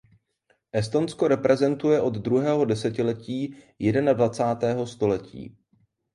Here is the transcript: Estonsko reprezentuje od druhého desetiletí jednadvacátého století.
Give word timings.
Estonsko 0.71 1.27
reprezentuje 1.27 1.99
od 2.01 2.13
druhého 2.15 2.65
desetiletí 2.65 3.55
jednadvacátého 3.79 4.87
století. 4.87 5.57